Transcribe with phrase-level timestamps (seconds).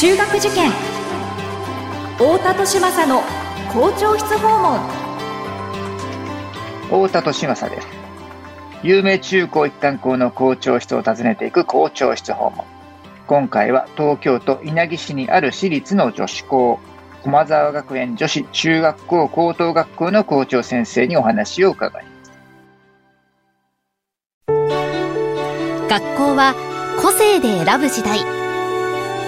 [0.00, 0.70] 中学受験。
[2.16, 3.20] 太田利政の
[3.70, 4.80] 校長室訪問。
[6.84, 7.88] 太田利政です。
[8.82, 12.64] 有名中高一貫校の校長室を訪ねていく校長室訪問。
[13.26, 16.80] 今回は東京都稲城市にある私立の女子校
[17.22, 22.32] 駒沢学園女子中学校高等学校の校長先生にお話を伺います。
[25.90, 26.54] 学校は
[27.02, 28.39] 個性で選ぶ時代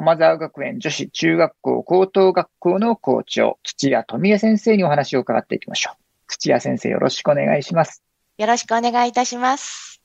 [0.00, 5.96] 駒沢学園女子中学校高等学校の校長、土屋富江先生にお話を伺っていきましょう。
[6.26, 8.02] 土屋先生、よろしくお願いします。
[8.38, 10.00] よろしくお願いいたします。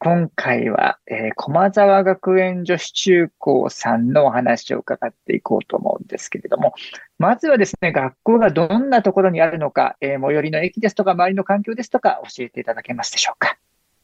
[0.00, 6.74] 今回は、えー、駒沢学園女子中高さんのお話を伺っていこうと思うんですけれども、
[7.18, 13.56] まずはですね、学校がどんなところにあるのか、えー、最寄りの駅ですとか、周りの環境ですとか、教えていただけますでしょうか。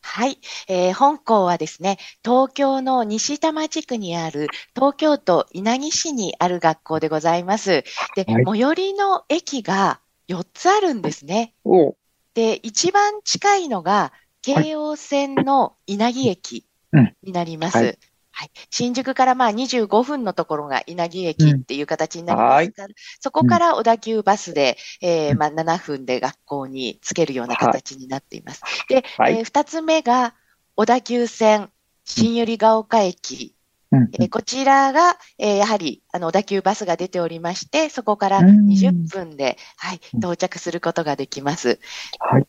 [0.05, 0.38] はい、
[0.69, 7.84] えー、本校はですね、東京の西多摩地区にある東京都稲城市にある学校でございます。
[8.14, 11.55] で、はい、最寄りの駅が4つあるんですね。
[12.34, 16.66] で、一番近いのが京王線の稲城駅
[17.22, 17.77] になります。
[17.78, 17.98] はいうんはい。
[18.70, 28.62] 新宿からまあ25分のところが稲城駅っていう形になりますから、うん、そこから小田急バスで、えー、まあ7分で学校に着けるような形になっています。
[28.88, 30.34] で、はい、えー、2つ目が
[30.76, 31.70] 小田急線
[32.04, 33.54] 新百合ヶ丘駅。
[33.92, 41.78] うん、えー、こちらが、えー、やはり、あの、小田急バスが出ておりまして、そこから20分で、はい、到着することができます。
[42.19, 42.46] はい。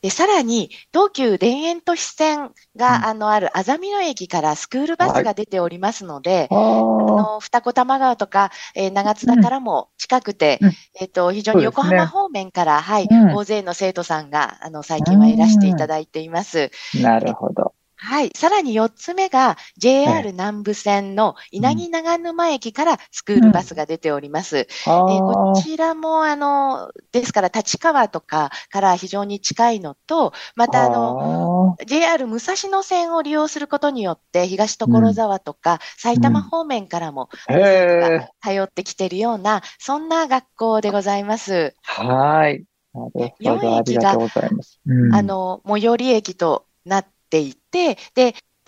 [0.00, 16.70] で、さらに、東急田園都市線が、うん、あの、あるあざみ野駅からスクールバスが出ておりますので、はい、あの、二子玉川とか、えー、長津田からも近くて、うん、えっ、ー、と、非常に横浜方面から、ね、はい、うん、大勢の生徒さんが、あの、最近はいらしていただいています。
[17.02, 17.74] なるほど。
[18.00, 18.30] はい。
[18.36, 24.56] さらに4つ目が JR 南部線の稲城長沼駅からスクールバスが出ております。
[24.56, 41.74] うん、えー、こちらも、あの、ですから立川とかから非常に近いのと、またあの、JR 武蔵野線を利用することによって東所沢とか埼玉方面からも、うん、通ってきているような、そんな学校でございます。
[41.82, 42.64] はい。
[42.94, 47.96] 4駅が、うん、あの、最寄り駅となってていて、で、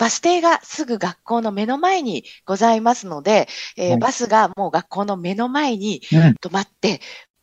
[0.01, 3.47] バス停がすぐ学校の目の前にございますので、
[3.77, 6.99] えー、バスがもう学校の目の前に止まって、うん、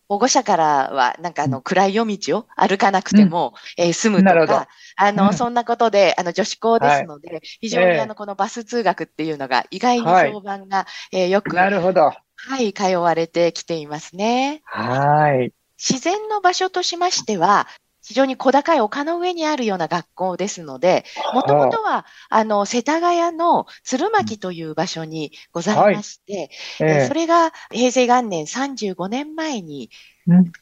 [0.09, 12.13] 保護者からは、なんかあの、暗い夜道を歩かなくても、うん、えー、済むとか、あの、うん、そんなことで、あの、女子校ですので、はい、非常にあの、このバス通学っていうのが意外に評判が、はい、えー、よく、なるほど。
[12.35, 14.63] はい、通われてきていますね。
[14.65, 15.53] はい。
[15.79, 17.69] 自然の場所としましては、
[18.09, 21.05] 非常に小高い丘の上にあるような学校ですので、
[21.35, 26.93] もともとは、あの、世田谷の鶴巻という場所にございまして、はい。
[26.93, 29.91] えー、それが平成元年35年前に、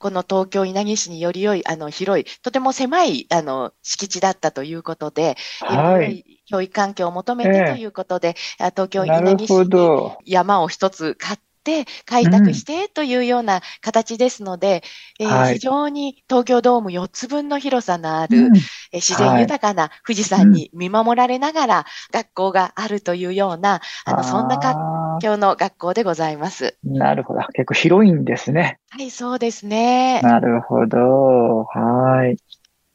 [0.00, 14.84] この東京稲城市により良い、あの、広い、とても狭い、あの、敷地だったということで、はい、教育環境を求めてということで、えー、東京稲城市に山を一つ買って、開拓してというような形ですので、
[15.18, 18.60] うん、えーはい、非常に東京ドーム4つ分の広さのある、うん、え
[19.02, 26.78] 自然豊かな富士山に見守られながら学校があるというような、あの、そんな環境の学校でございます。
[26.84, 27.40] なるほど。
[27.54, 28.78] 結構広いんですね。
[28.90, 30.20] はい、そうですね。
[30.22, 31.64] なるほど。
[31.64, 32.36] はい。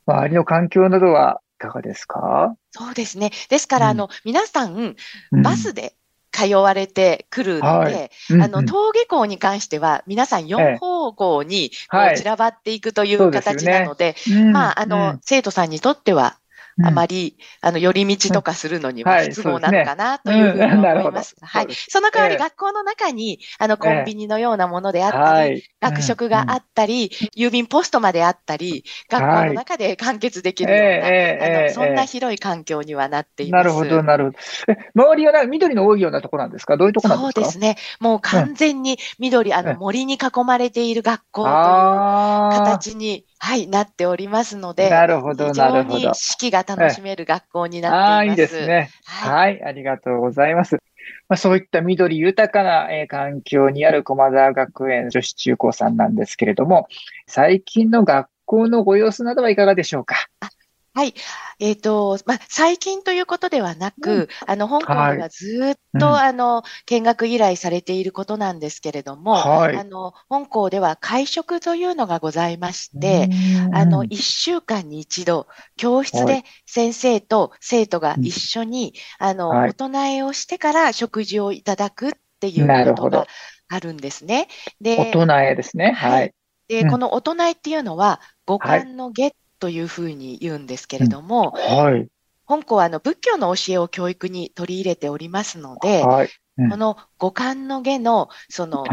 [0.07, 2.55] 周りの環境などはいかがですか？
[2.71, 3.31] そうですね。
[3.49, 4.95] ですから、あの、皆さん、
[5.43, 5.93] バスで
[6.31, 8.11] 通われてくるので、はい。
[8.29, 14.41] うんうん、あの、登下校に関しては、皆さん4方向にこう散らばっていくという形なので、でね。
[14.41, 16.37] うん、まあ、あの、うん、生徒さんにとっては、
[16.79, 21.35] あまり、あの、寄り道とかするのには不都合なのかなというふうに思います。
[21.41, 21.67] はい。
[21.89, 33.85] その代わり学校の中に、あの、コンビニのようなものであったり、学食があったり、郵便ポストまであったり、学校の中で完結できるような、あの、そんな広い環境にはなっています。
[33.85, 34.37] なるほど、なるほど。
[34.73, 36.77] え、周りは緑の多いようなところなんですか？
[36.77, 37.33] どういうところなんですか？
[37.33, 37.77] そうですね。
[37.99, 42.03] もう完全に緑、あの、森に囲まれている学校という
[42.49, 46.13] 形に、はい、なっておりますので、なるほど、なるほど。
[46.13, 48.11] 四季が楽しめる学校になっています。
[48.13, 49.53] ああ、いいですね、はい。
[49.53, 50.75] はい、ありがとうございます。
[51.27, 56.87] まあ、そういった緑豊かな、えー、環境にある駒沢学園女子中高さんなんですけれども、
[57.25, 60.27] 最近の学校のご様子などはいかがでしょうか？
[60.93, 61.13] はい。
[61.59, 73.29] えっ、ー、と、まあ、最近ということではなく、うん、あの、香港ではずっと、はい、あの、見学依頼されていることなんですけれども、はい、あの、香港では会食というのがございまして、
[73.73, 75.47] あの、一週間に一度、
[75.77, 82.11] 教室で先生と生徒が一緒に、はい、あの、大人えをしてから食事をいただくっ
[82.41, 83.27] ていうことが
[83.69, 84.49] あるんですね。
[84.81, 85.93] で、大人えですね。
[85.93, 86.33] はい。
[86.67, 92.07] で、この大人えっていうのは、五感の下というふうに言うんですけれども、はい。
[92.47, 96.29] 香港はあの仏教の教えを教育に取り入れておりますので、はい。
[96.57, 98.83] うん、この五感の下のその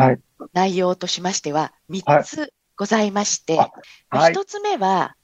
[0.52, 5.16] 内容としましては3つございまして、はい、1つ目は、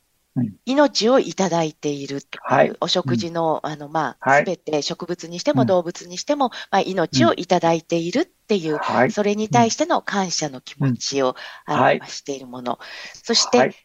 [0.64, 8.80] 命をいただいているはい、お食事の、あの、まあ、すべて植物にしても動物にしても、まあ、命をいただいているっていう、
[9.12, 11.36] それに対しての感謝の気持ちを
[11.68, 12.80] 表しているもの。
[13.22, 13.76] そして、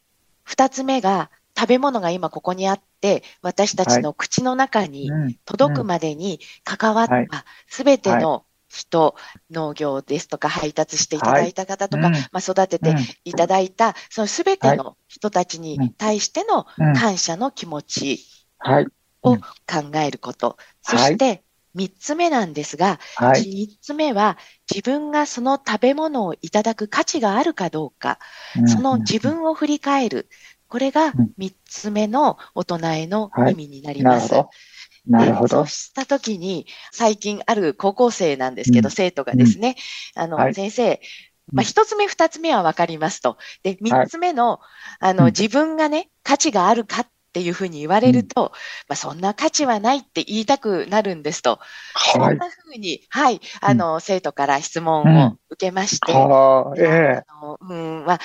[0.44, 1.30] 二つ目が、
[1.60, 5.16] 食べ物が今ここにあって、私たちの口の中に
[5.46, 9.16] 届くまでに関わったすべての人、
[9.50, 12.96] 農業ですとか配達していただいた方とか、まあ、育てて
[13.26, 18.26] いただいた、そのすべての人たちに対しての感謝の気持ち
[19.24, 19.42] を考
[20.00, 20.58] えること。
[20.82, 21.44] そして、
[21.76, 23.00] 三つ目なんですが、
[23.34, 24.38] 三つ目は
[24.70, 28.20] 自分がその食べ物をいただく価値があるかどうか、
[28.66, 30.30] その自分を振り返る、
[30.70, 34.34] これが三つ目の大人への意味になります。
[34.34, 34.46] はい
[35.08, 35.48] なるほど。
[35.48, 39.76] そうしたときに、最近ある高校生なんですけど、うん、生徒がですね、
[40.16, 41.02] うん、あの、はい、先生、
[41.52, 43.38] まあ、一つ目、二つ目はわかりますと。
[43.64, 44.60] で、三つ目の、はい、
[45.10, 51.60] あの、自分がね、価値があるかっていうふうに言われると、うん、まあ、そんな価値はないって言いたくなるんですと。
[51.94, 57.24] はい、そんなふうに、はい、あの、生徒から質問を受けまして、うん、あええ。
[57.28, 58.20] あのうんまあ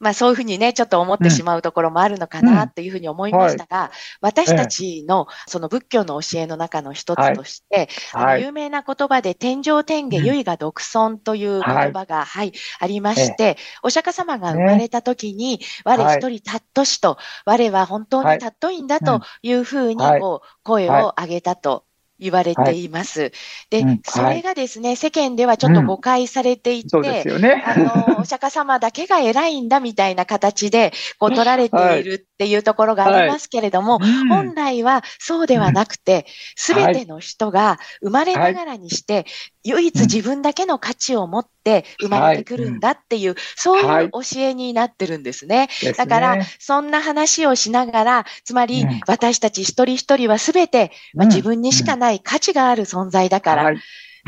[0.00, 3.90] まあそういうふうにね、ちょっと思ってしまうところもあるのかなっていうふうに思いましたが、
[4.20, 11.62] 私たちのその仏教の教えの中の一つとして、はい、有名な言葉で天上天下唯我独尊という言
[11.92, 19.58] 葉が、はい、ありまして、お釈迦様が生まれた時に、我一人たっとしと、我は本当にたっといんだとい。
[19.58, 21.84] うふうにこう声を上げたと
[22.18, 22.88] 言われてい。
[22.88, 23.20] ます。
[23.20, 23.32] はい、
[23.70, 34.10] で、うん、それがですね、世間ではちょっと誤解されていて、うんね、あの、お釈迦様だけが偉いんだみたいな形で、こう取られているっていうところがありますけれども、はい。
[34.10, 36.26] はい、本来はそうではなくて、
[36.56, 39.26] すべての人が生まれながらにして、
[39.68, 45.68] 唯一自分だけの価値を持って生まれてくるんだっていう、そういう教えになってるんですね。
[45.96, 53.72] だから、そんな話をしながら、つまり、私たち一人一人はすべて、まあ、自分にしかない価値がある存在だから、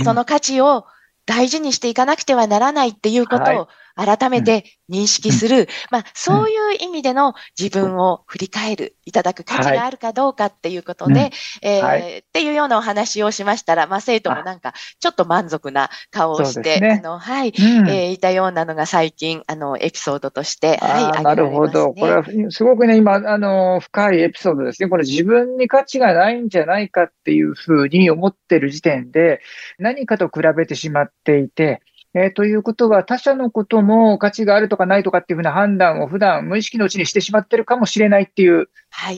[0.04, 0.84] その価値を
[1.26, 11.30] 大事にしていかなくてはならないっていうことを改めて認識する、まあ、そういう意味での自分を振り返る、いただく価値があるかどうかっていうことで、
[11.62, 21.92] えーっていうようなお話をしましたら、まあ、生徒もなんか、ちょっと満足な顔をして、ね、あの、はい、うん、えー、いたようなのが最近、あの、エピソードとして、はい、なるほど。
[21.92, 24.88] これはすごくね、今、あの、深いエピソードですね。
[24.88, 29.40] これ自分に価値がないんじゃないかっていうふうに思ってる時点で、
[29.78, 31.82] 何かと比べてしまっていて、
[32.12, 38.68] えー、ということは、他者のことも価値があるとかないとかっていうふうな判断を普段無意識のうちにしてしまってるかもしれないっていう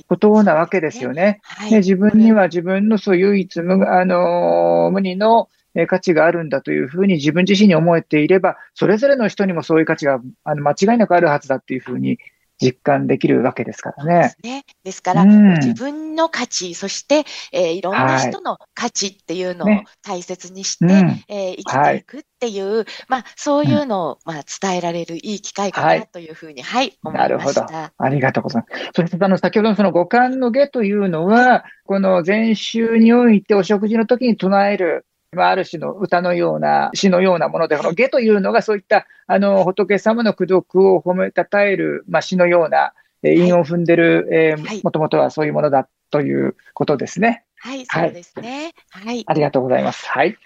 [0.08, 1.40] ことなわけですよね。
[1.42, 5.48] はい、で自分には自分のそう唯一無あの無二の
[5.88, 12.18] 価値があるんだというふうに自分自身に思えていれば、それぞれの人にもそういう価値があの間違いなくあるはずだっていうふうに
[12.62, 14.22] 実感できるわけですからね。
[14.22, 14.64] ですね。
[14.84, 19.68] ですから、うん、自分の価値、そして、えー、いろんな人の価値っていうのを
[20.02, 27.28] 大切にして、ねうん、えー、生きていくっていう、はい、まあ、そういうのを、まあ、伝えられるいい機会かなというふうに、はい、はい、思いました。
[27.28, 28.04] なるほど。
[28.04, 28.90] ありがとうございます。
[28.94, 47.44] そして、あの、先ほどのその五感の下というのは、この禅宗においてお食事の時に唱える、まあ、ある種の歌のような、詩のようなもので、この下というのがそういった、あの、仏様の功徳を褒めたたえる、まあ、詩のような、え韻を踏んでる、えー、もともとはそういうものだということですね。
[47.56, 48.72] はい、そうですね。
[48.90, 49.22] はい。
[49.26, 50.06] ありがとうございます。
[50.08, 50.36] はい。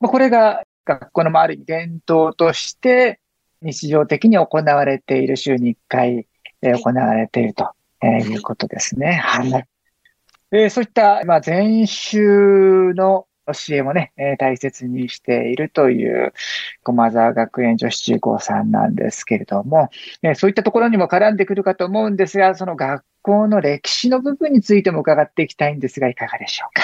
[0.00, 3.18] まあ、これが学校のある伝統として
[3.60, 6.26] 日常的に行われている週に1回、
[6.62, 9.14] えー、行われていると、えー、いうことですね。
[9.14, 9.50] はい。
[9.50, 9.68] はい、
[10.52, 16.32] えー、そういった、まあ、前週の教えもね、えー、大切にしているという
[16.82, 19.90] 駒沢学園女子中高さんなんですけれども、
[20.22, 26.82] えー、そういったところにも絡んでくるかと思うんですが、その学校の歴史の部分についても伺っていきたいんですが、いかがでしょうか？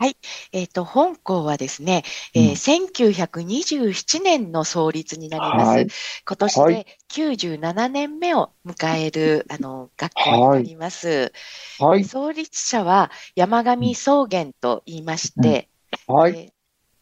[0.00, 0.16] はい。
[0.52, 5.68] えっ、ー、と、本校はですね、えー、1927年の創立になります。
[5.68, 5.88] はい、
[6.26, 11.34] 今年で97年目を迎える、 あの、学校になります。
[11.78, 12.04] はい。
[12.04, 15.69] 創立者は山上草原と言いまして、うん、
[16.12, 16.32] はい。
[16.32, 16.50] えー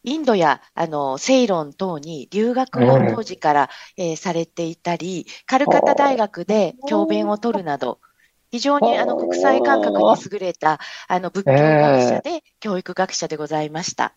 [0.03, 7.99] インドやあのセイロン等に留学を当時から、えー、されていたり、カルカタ大学で教鞭を取るなど、
[8.51, 14.13] 非常にあの国際感覚に優れたあの仏教学者で、教育学者でございました。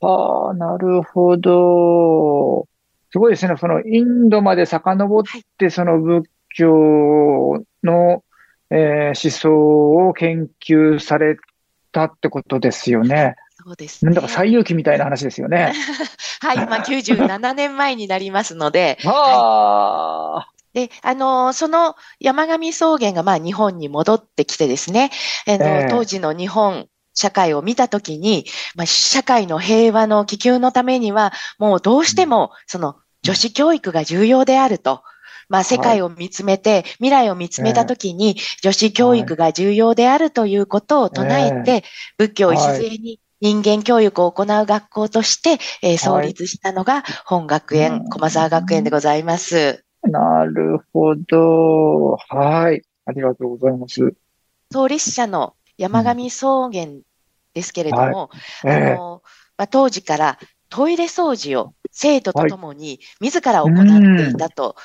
[0.00, 2.66] はあ、なるほど。
[3.12, 3.54] すごいですね。
[3.58, 5.22] そのインドまで遡っ
[5.58, 8.24] て、その仏教の、
[8.70, 11.36] えー、思想を研究され
[11.92, 13.36] たってことですよね。
[13.66, 14.12] そうですね。
[14.12, 15.72] なんだか西遊記みたいな話ですよね。
[16.40, 18.96] はい、まあ97年前になりますので。
[19.02, 25.10] はあ、で、あの、その山上草原がまあ日本に戻ってきてですね、
[25.48, 28.44] えー、当時の日本、社会を見たときに、
[28.76, 35.02] まあ、社会の平和の希求のためには、もうどうしても、その女子教育が重要であると。
[35.48, 41.84] まあ、世界を見つめて、はい、未来を見つめたときに、女子教育が重要であるということを唱えて、
[42.18, 49.84] 仏教を礎に人間教育を行う学校として、えー、創立したのが本学園、駒沢学園でございます。
[50.02, 52.16] なるほど。
[52.28, 52.82] はい。
[53.04, 54.14] ありがとうございます。
[54.72, 56.86] 創立者の山上草原
[57.54, 58.30] ですけれども、は
[58.64, 59.22] いえー、あの
[59.58, 60.38] まあ、当時から
[60.76, 64.76] トイレ掃除を生徒とともに自ら行っていたと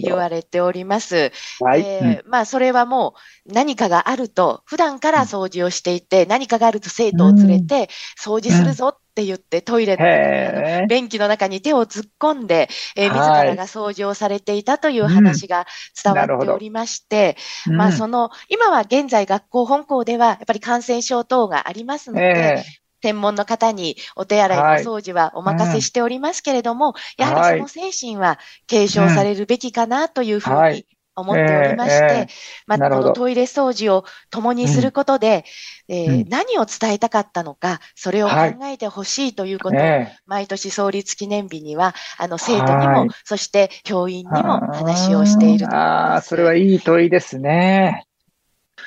[0.00, 1.32] 言われております。
[1.60, 3.14] はい、えー、まあ、それはも
[3.46, 15.66] う何かがあると、普段から掃除をしていて、何かがあると生徒を連れて掃除するぞって言ってトイレの便器の中に手を突っ込んで、えー、自らが掃除をされていたという話が
[16.02, 22.64] 伝わっておりまして、うん、まあその、今は現在学校本校ではやっぱり感染症等がありますので、
[23.02, 32.28] 専門の方にお手洗いの掃除はお任せしておりますけれども、やはりその精神は継承されるべきかなというふうに思っておりまして、えーえー、
[32.66, 35.44] まあ、このトイレ掃除を共にすることで、
[35.88, 39.80] うん、えー、何を伝えたかったのか、それを考えてほしいということを、
[40.26, 48.06] 毎年創立記念日には、あの、生徒にも、そして教員にも話をしているとああ、それはいい問いですね。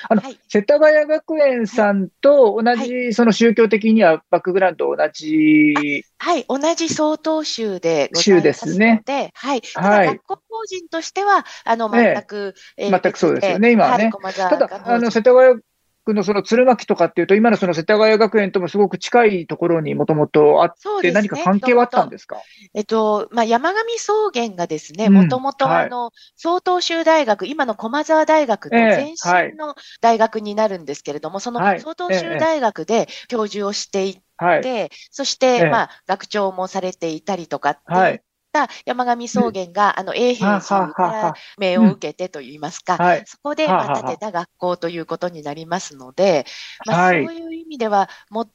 [0.08, 6.04] あの、はい、世田谷学園さんと同じ、はい、その宗教的にはバックグラウンド同じ。
[6.18, 9.02] はい、同じ相当州でございますですね。
[9.34, 9.62] はい。
[9.74, 10.06] はい。
[10.06, 14.10] 学校法人としては、あの、全く、ええ全くそうですよね、今はね。
[14.34, 15.60] ただ、あの、世田谷
[16.14, 20.72] のその鶴巻とかっていうと、今のその世田谷学園ともすごく近いところにもともとあっ
[21.02, 22.36] て、何か関係はあったんですか？
[22.74, 38.22] えっと、まあ、山上草原がですね、もともとあの、曹洞宗大学、今の駒沢大学の前身の大学になるんですけれども、その曹洞宗大学で教授をしていて、はい、そして、まあ、学長もされていたりとかっていう
[38.64, 46.46] った山上草原が、あの、永平寺から命を受けてといいますか、そこで、まあ、建てた学校ということになりますので、
[46.84, 48.08] まあ、そういう意味では、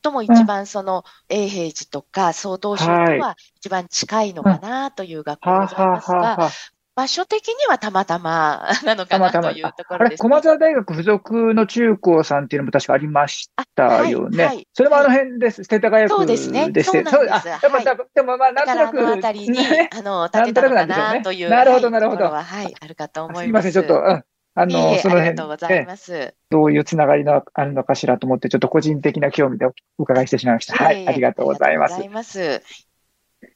[0.04, 6.40] 最も一番その、永平寺とか、曹洞宗とは一番近いのかなという学校でございますが、
[6.96, 14.44] 場所的にはたまたま なのかなというところです、ね、あれ、駒沢大学附属の中高さんっていうのも確かありましたよね。
[14.44, 15.64] はいはい、それもあの辺です。
[15.64, 16.60] 世田谷区そうですね。
[16.60, 16.98] そうなんです。
[16.98, 19.00] やっぱ、はい、でもまあ、なんとなく。
[19.00, 21.50] あの辺りに、ね、あの、建てたのかなという。
[21.50, 22.26] なるほど、なるほど。
[22.26, 23.44] はい、あるかと思います。
[23.44, 26.34] すみません、ちょっと、うん、あの、その辺、ありがとうございます。
[26.50, 30.76] どういうつながりがあるのかしらと思って、ちょっと個人的な興味でお伺いしてしまいました。
[30.76, 31.88] はい、ありがとうございま
[32.24, 32.62] す。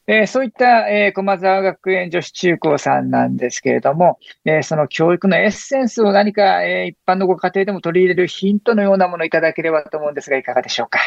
[0.08, 10.98] えー、そういった、えー、駒沢学園女子中高さんなんですけれども、えー、その教育のエッセンスを何か、え一般のご家庭でも取り入れるヒントのようなものをいただければと思うんですが、いかがでしょうか？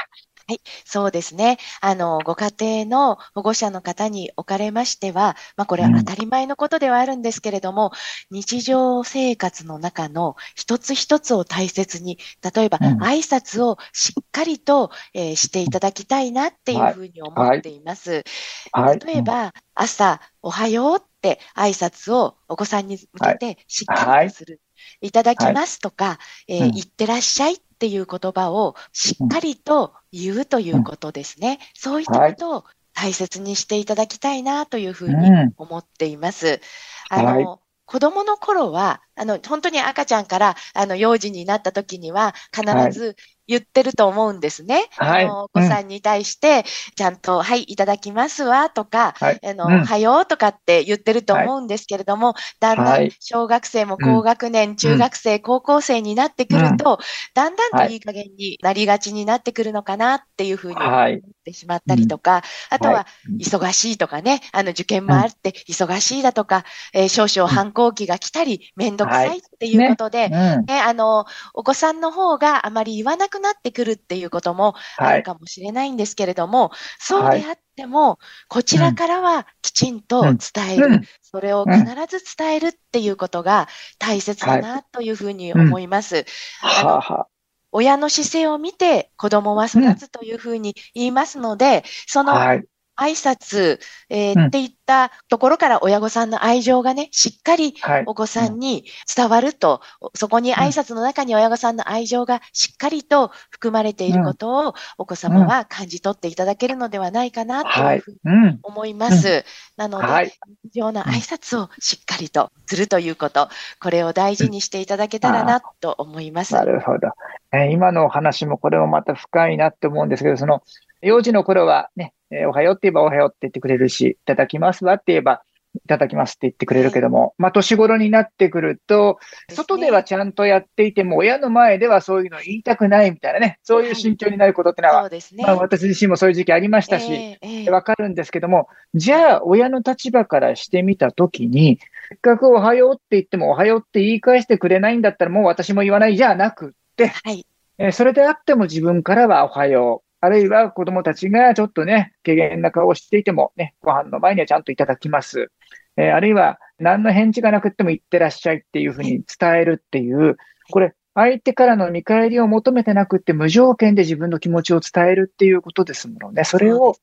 [0.49, 1.59] はい、そうですね。
[1.79, 2.49] あの、ご家
[2.83, 7.91] 庭の保護者の方におかれましては、まあ、これは当たり前のことではあるんですけれども、
[8.31, 18.23] うん、日常生活の中の一つ一つを大切に、例えば、挨拶をしっかりと、えー、していただきたいなっていうふうに思っています。
[18.71, 24.61] はい、例えば、朝、おはようって挨拶をお子さんに向けてしっかりとする。
[25.01, 31.59] いただきますとか、えー、いってらっしゃいっていう言葉をしっかりと言うということですね。
[31.75, 36.61] そういったことを大切にしていただきたいなというふうに思っています。
[37.09, 43.15] あの、子供の頃は、あの、本当に赤ちゃんから、あの、幼児になった時には、必ず、
[43.49, 44.87] 言ってると思うんですね。
[44.97, 45.25] はい。
[45.25, 46.63] あのお子さんに対して、
[46.95, 49.39] ちゃんと、はい、いただきますわ、とか、はい。
[49.45, 49.81] あの、うん。
[49.81, 53.11] おはようとかって言ってると思うんですけれども、だんだんはい。
[53.19, 56.99] 小学生も高学年、中学生、高校生になってくると、
[57.33, 61.21] だんだんといい加減になりがちになってくるのかなっていうふうに思っはい。
[61.45, 63.05] てしまったりとか、あとは、は
[63.39, 63.43] い。
[63.45, 70.65] 忙しいとかね、あの受験もあって、忙しいだとか、えー少々反抗期が来たり、めんどくさいっていうことで、うん。
[70.67, 75.17] ね、あの、お子さんの方があまり言わなくなってくるっていうこともあはい。
[75.17, 83.67] るかもしれないんですけれども、そうであっても、こちらからはきちんと伝える、うんそれを必ず伝えるっていうことが
[83.99, 86.25] 大切だなというふうに思います。
[86.61, 87.27] はあは
[87.71, 92.23] 親の姿勢を見て子供は育つというふうに言いますので、そあ。
[92.23, 92.65] のはい。
[92.99, 93.79] 挨拶、
[94.09, 98.03] えーうんっていったところから親御さんの愛情がね、しっかりはい。
[98.07, 99.81] お子さんに伝わると、
[100.15, 108.17] そこに挨拶の中に親御さんの愛情がしっかりと含まれていることをお子様は感じ取っていただけるのではないかなとはいいうふうに。
[108.23, 108.59] うん。
[108.63, 109.45] 思います。
[109.77, 110.33] なので、はい。
[110.63, 116.55] 非常な挨拶をしっかりとするということ、これを大事にしていただけたらなと思います。
[116.55, 117.09] なるほど。
[117.53, 120.61] えー今のお話もこれもまた深いなって思うんですけど、その、
[121.01, 125.41] 幼児の頃はね、えーおはようって言えばおはようって言ってくれるし、いただきますわって言えば、
[125.75, 129.19] いただきますって言ってくれるけども、まあ年頃になってくると、
[129.51, 135.43] 外ではちゃんとやっていても、親の前ではそういうの言いたくないみたいなね、そういう心境になることってのは、そうですね。
[135.43, 147.45] まあ私自身もそういう時期ありましたし、ええええわかるんですけども、じゃあ、親の立場からしてみたときに、せっかくおはようって言っても、おはようって言い返してくれないんだったら、もう私も言わないじゃなくって、はい。
[147.77, 150.08] えーそれであっても自分からはおはよう。
[150.21, 155.51] あるいは子供たちがちょっとね、軽減な顔をしていても、ね、ご飯の前にはちゃんといただきます。
[155.97, 160.37] えーあるいは、何の返事がなくっても言ってらっしゃいっていうふうに伝えるっていう、
[160.71, 166.43] これ、相手からの見返りを求めてなくって無条件で自分の気持ちを伝えるっていうことですものね。
[166.45, 166.95] それを。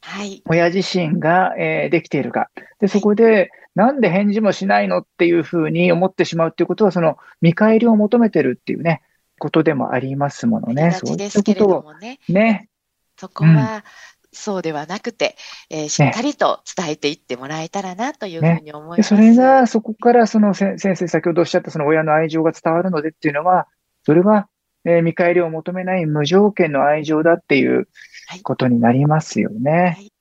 [0.00, 0.42] はい。
[0.48, 2.50] 親自身が、えーできているか。
[2.80, 9.02] で、そこで、なんで返事もしないのっていうふうに思ってしまうっていうことは、その見返りを求めてるっていうね、
[9.42, 10.92] ことでもありますものね。
[10.92, 12.20] そうですけれどもね。
[12.28, 12.68] ね。
[13.16, 13.84] そこは、
[14.32, 15.34] そうではなくて、
[15.68, 19.08] えーしっかりと伝えていってもらえたらなというふうに思いで、ます。
[19.08, 23.66] それが、そこからそのせ先生先ほどおっしゃったその親の愛情が伝わるのでっていうのは、
[24.04, 24.48] それは、
[24.84, 27.88] えー見返りを求めない無条件の愛情だっていう
[28.28, 29.96] はいことになりますよね。
[29.96, 30.12] はい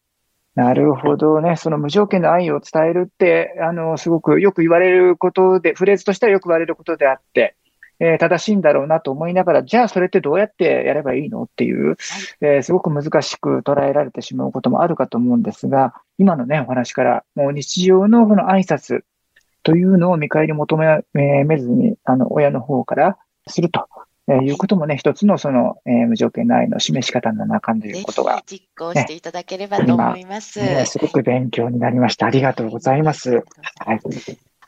[0.53, 1.55] なるほどね。
[1.55, 7.55] その無条件の愛を伝えるって、あの、すごくよく言われることで、フレーズとしてはよく言われることであって、
[8.03, 11.95] えー正しいんだろうなと思いながら、じゃあそれってどうやってやればいいのっていう、
[12.41, 19.01] えーすごく難しく捉えられてしまうこともあるかと思うんですが、今のね、お話から、もう日常のこの挨拶
[19.63, 23.87] というのを見返り求めえーめずに、あの、親の方からすると。
[24.27, 30.59] えーいうこともね、一つのその、えー無条件の愛の示し方の中ということが、実行していただければと思います。
[30.59, 32.27] ねすごく勉強になりました。
[32.27, 33.43] ありがとうございます。
[33.79, 33.99] はい。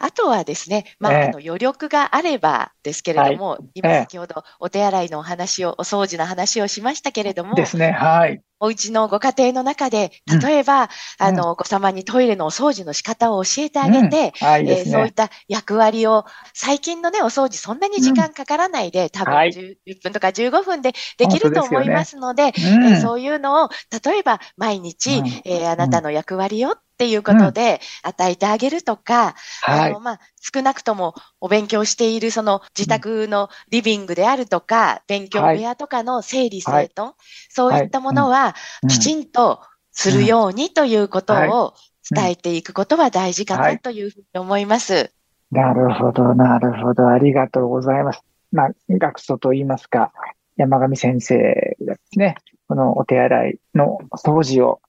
[0.06, 1.26] あとはですね、まあ、ええ。
[1.26, 4.08] あの余力があればですけれども、今ええ。
[4.08, 7.92] 先ほどお手洗いのお話を、お掃除の話をしましたけれども、ですね。
[7.92, 8.42] はい。
[8.60, 10.40] お家のご家庭の中で、うん。
[10.40, 10.90] 例えば、
[11.20, 14.70] あの、お子様にトイレのお掃除の仕方を教えてあげて、うん、はい。
[14.70, 19.52] えーそういった役割を、最近のね、お掃除そんなに時間かからないで、多分はい。
[19.52, 22.54] 10 10分とか15分でできると思いますので、うん。
[22.86, 23.70] えーそういうのを、
[24.06, 25.42] 例えば毎日、うん。
[25.46, 30.00] えーあなたの役割よっていうことで与えてあげるとか、はいあの、。
[30.00, 30.20] まあ、
[30.54, 37.14] 少なくともお勉強しているその自宅のリビングであるとか、勉強部屋とかの整理整頓、
[37.50, 38.56] そういったものは
[38.88, 39.62] きちんんと
[39.92, 41.74] するようにということはいを
[42.10, 45.14] 伝えていくことは大事かはないというふうに思います。
[45.52, 47.08] なるほど、なるほど。
[47.08, 48.24] ありがとうございます。
[48.52, 50.12] まあ、学祖と言いますか、
[50.56, 52.36] 山上先生がですね、
[52.68, 54.82] このお手洗いの掃除を、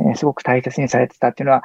[0.00, 1.62] えーすごく大切にされてたっていうのは、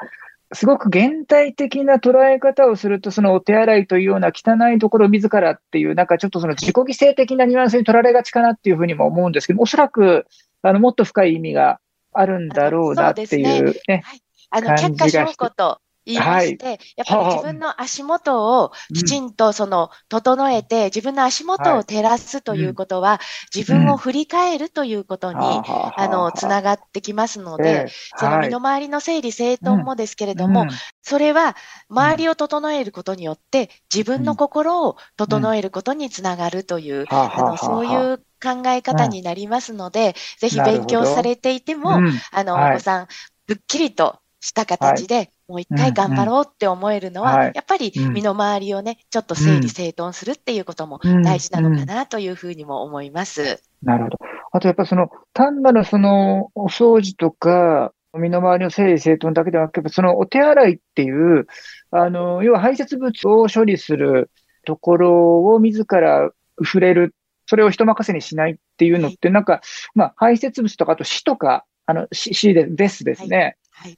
[0.52, 10.26] すごく現代的な捉え方をすると、そのお手洗いというような汚いところを自らっていう、なんかちょっとその自己犠牲的なニュアンスに取られがちかなっていうふうにも思うんですけど、おそらく、
[10.64, 11.80] あの、もっと深い意味が
[12.14, 14.04] あるんだろうなっていうね。
[14.50, 23.20] あの、感じがして却下証拠と言いまして、やっぱり自分の足元をきちんとその、整えて、自分の足元を照らすということは、
[23.54, 25.64] 自分を振り返るということに、
[25.96, 30.68] あの、つながってきますので、その身の回りの整理整頓もですけれども、
[31.02, 31.56] それは
[31.90, 43.08] 周りを整えることによって自分の心を整えることにつながるという、あのそういう考え方になりますので、ぜひ勉強されていても、あの、お子さん、
[43.48, 53.62] ぶっきりとした形で、もう一回頑張ろうって思えるのは、うんうんはいやっぱりうん身の回りをね、ちょっと整理整頓するっていうことも大事なのかなというふうにも思います。
[53.82, 54.18] なるほど。
[54.52, 61.48] あとやっぱその、単なるその、お掃除とか、身の回りの整理整頓だけではなくて、そのお手洗いっていう、
[61.92, 64.32] あの、要は排泄物を処理する
[64.66, 66.32] ところを自ら
[66.64, 69.62] 触れる、それを人任せにしないっていうのって、なんか、
[69.94, 73.38] まあ、排泄物とか、あと死とか、あの、死死で、ですですね。
[73.38, 73.56] はい。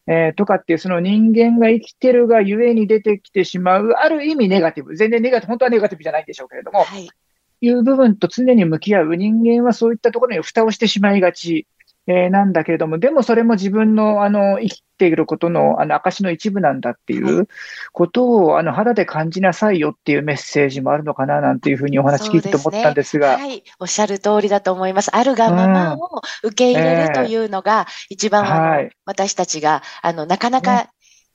[0.08, 4.96] えーとかっていう、その人間が生きてるがゆえに出てきてしまう、ある意味ネガティブ。
[4.96, 7.10] 全然ネガティブ、本当はネガティブじゃないんでしょうけれども、はい。
[7.64, 11.68] いう部分と常に向き合う人間はそういったところに蓋をしてしまいがち、
[12.12, 17.48] えーなんだけれども、でもそれも自分のあの生きていることのあの証の一部なんだっていう
[17.94, 23.64] ことをあの肌で感じなさいよっていうメッセージもあるのかななんていうふうにお話聞いてて思ったんですが、はい。
[23.80, 25.16] おっしゃる通りだと思います。
[25.16, 28.92] あるがままを受け入れるというのが、一番あの、はい。
[29.06, 30.90] 私たちが、あの、なかなか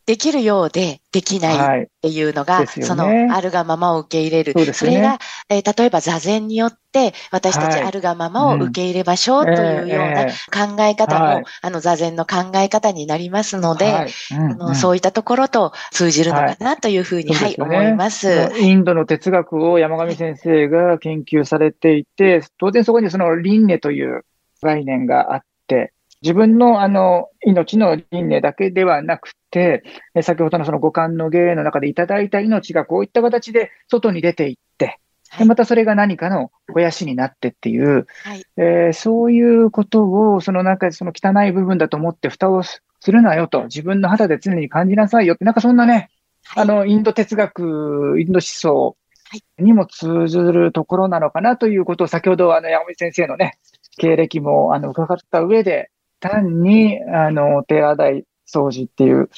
[0.06, 2.88] できるようでできないっはい、ていうのが、ですよね。
[2.88, 4.52] その、あるがままを受け入れる。
[4.72, 4.96] そね。
[4.96, 7.82] れが、えー例えば座禅によって、私たちはい。
[7.82, 11.44] あるがままを受け入れましょうというようなえ考え方も、はい。
[11.62, 14.10] あの、座禅の考え方になりますので、はい。
[14.30, 14.74] うんあのうん。
[14.76, 18.52] そういったところと通じるのかなというふうに、はい、ね思います。
[18.60, 24.24] インドの哲学を山上先生が研究されていて、当然そこにその輪廻という
[24.62, 25.92] 概念があって、
[26.26, 34.98] 自分のあの命の輪廻だけではなくて、え先ほどのその五感の芸の中でいただいた命がこういった形で外に出ていって、
[35.38, 38.42] でまたそれが何かの肥やしになってっていう、はい。
[38.56, 46.10] えーそういうことをその中でその汚い部分だと思って蓋をするなよと、自分の肌で常に感じなさいよって、なんかそんなね、
[46.42, 46.62] はい。
[46.64, 48.96] あの、インド哲学、インド思想
[49.28, 49.62] はい。
[49.62, 53.58] にも通ずるところなのかなということを、先ほど、あの、山口先生のね、
[53.98, 59.30] 経歴も、あの、伺った上で、単に、あの、手洗い掃除っていう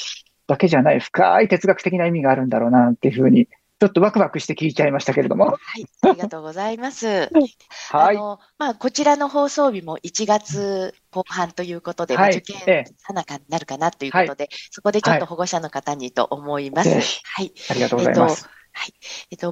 [0.47, 3.49] だけじゃない、深い哲学的な意味があるんだろうな、っていうふうに、
[3.81, 5.47] ちょっとワクワクして聞いちゃいましたけれども。
[5.47, 7.07] はい、ありがとうございます。
[7.91, 8.17] はい。
[8.17, 16.89] あの、まあ、こちらの放送日も1月後半ということで、まあはい受験ええさなかになるかなということで、そこでちょっと保護者の方にと思います。
[16.89, 17.53] ぜはい。
[17.55, 18.43] ひありがとうございます。
[18.43, 18.58] えっと、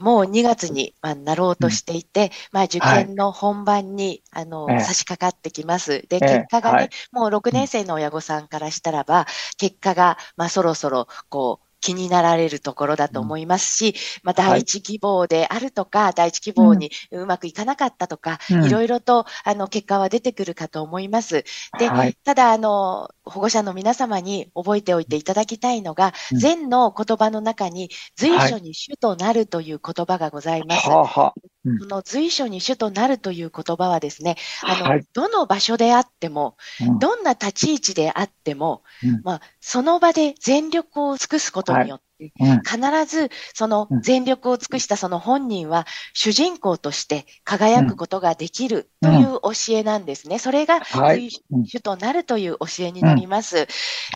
[0.01, 4.79] もう2月に、まあ、なろうとしていて、まあ、受験の本番に、あの、ええ。
[4.81, 6.03] 差し掛かってきます。
[6.09, 6.29] で、ええ。
[6.29, 6.91] 結果がね、はい。
[7.12, 9.27] もう6年生の親御さんからしたらば、
[9.59, 21.45] 結果が、まあ、そろそろ、こう、気になられるところだと思いますし、まあ、第一希望であるとか、第一希望にうまくいかなかったとか、うんいろいろと、あの、結果は出てくるかと思います。
[21.79, 22.15] ではい。
[22.25, 30.89] ただ、あの、保護者の皆様に覚えておいていただきたいのが、うん禅の言葉の中に、随所に主となるという言葉がございます。
[30.89, 31.73] はあはあ。
[31.73, 31.79] うん。
[31.79, 35.05] この随所に主となるという言葉はですね、あの、はい。
[35.15, 36.99] どの場所であっても、うん。
[36.99, 39.21] どんな立ち位置であっても、うん。
[39.23, 42.61] まあ、その場で全力を尽くすことによって、うん。
[42.63, 44.01] 必ずそのうん。
[44.01, 50.38] 全力を尽くしたその本人は主人公として輝くことができるという教えなんですね。
[50.38, 51.29] それがはい。
[51.31, 53.66] 随うん主となるという教えになります。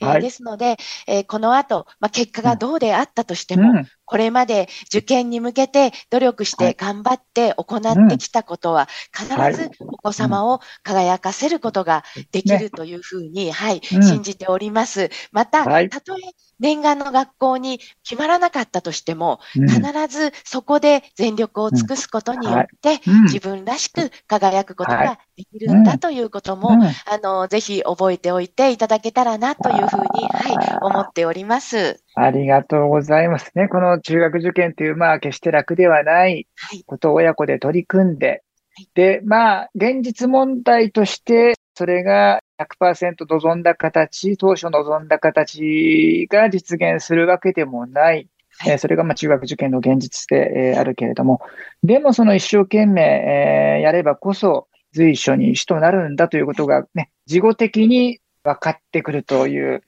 [0.02, 0.20] えーはい。
[0.20, 0.76] ですので、
[1.06, 3.86] えーこの後、まあ、結果がどうであったとしても、うん。
[4.04, 6.74] これまで受験に向けて努力しはい。
[6.74, 8.88] て頑張って行ってきたことは、
[9.32, 14.02] はい必ずお子様を輝かせることができねるというふうに、はい、うん。
[14.02, 15.10] 信じております。
[15.32, 15.88] また、はい。
[15.88, 16.20] たとえ
[16.58, 19.68] 念願の学校に決まらなかったとしても、うん。
[19.68, 23.22] 必ずそこで全力を尽くすことによって、うん。
[23.24, 26.90] 自分らしく輝くことはができるんだということも、うんあ
[27.22, 32.02] の、ぜひ覚えておいていただけたらなというふうに、はい、思っております。
[32.14, 33.68] ありがとうございますね。
[33.68, 36.82] この中学受験という、まあ、決して楽ではないはい。
[36.84, 38.42] ことを親子で取り組んで
[38.76, 48.28] はい、で、まあ、現実問題として、それが100%望んだ形、当初望んだ形が実現するわけでもない。
[48.66, 51.40] えそれがま中学受験の現実で、えあるけれども、
[51.82, 59.82] でもその一生懸命、えーやればこそ随所に主となるんだということがね、事後的に分かってくるという。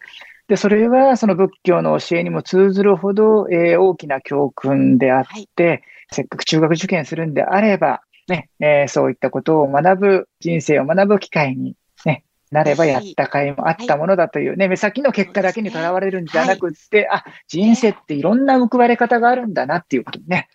[0.48, 5.24] で、それはその仏教の教えにも通ずるほど、えー大きな教訓であっ
[5.56, 11.76] て、せっかく中学受験するんであれば、ね、えそういったことを学ぶ、人生を学ぶ機会に、
[12.52, 20.48] なればやった甲斐もあったものだというね、目先の結果だけにとらわれるんじゃなくって、あ、人生っていろんな報われ方があるんだなっていうことにね、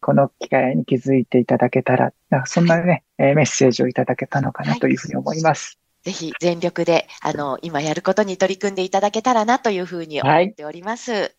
[0.00, 2.12] この機会に気づいていただけたら、
[2.44, 5.78] そんなね、えーメッセージをいただけたのかなというふうに思います。
[6.02, 11.36] ぜひ全力で、あの、今やることに取り組んでいただけたらなというふうに思っております。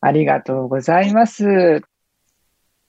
[0.00, 1.82] ありがとうございます。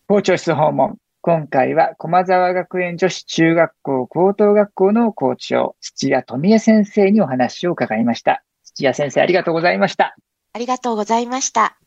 [0.08, 0.98] 校長室訪問。
[1.28, 8.46] 今回は駒沢学園女子中学校高等学校の校長、土屋富江先生にお話を伺いました。
[8.64, 10.16] 土屋先生、ありがとうございました。
[10.54, 11.78] ありがとうございました。